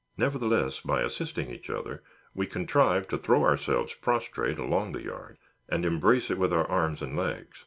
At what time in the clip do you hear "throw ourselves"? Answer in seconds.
3.19-3.93